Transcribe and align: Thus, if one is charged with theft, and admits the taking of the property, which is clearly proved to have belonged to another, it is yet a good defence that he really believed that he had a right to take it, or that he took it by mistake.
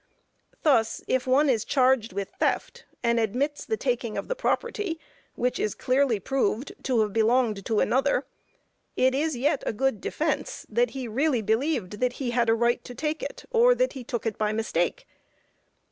Thus, 0.63 1.03
if 1.07 1.27
one 1.27 1.47
is 1.47 1.63
charged 1.63 2.11
with 2.11 2.29
theft, 2.39 2.85
and 3.03 3.19
admits 3.19 3.65
the 3.65 3.77
taking 3.77 4.17
of 4.17 4.27
the 4.29 4.35
property, 4.35 4.99
which 5.35 5.59
is 5.59 5.75
clearly 5.75 6.19
proved 6.19 6.73
to 6.85 7.01
have 7.01 7.13
belonged 7.13 7.63
to 7.67 7.81
another, 7.81 8.25
it 8.95 9.13
is 9.13 9.37
yet 9.37 9.61
a 9.67 9.73
good 9.73 10.01
defence 10.01 10.65
that 10.69 10.89
he 10.97 11.07
really 11.07 11.43
believed 11.43 11.99
that 11.99 12.13
he 12.13 12.31
had 12.31 12.49
a 12.49 12.55
right 12.55 12.83
to 12.83 12.95
take 12.95 13.21
it, 13.21 13.45
or 13.51 13.75
that 13.75 13.93
he 13.93 14.03
took 14.03 14.25
it 14.25 14.39
by 14.39 14.51
mistake. 14.51 15.05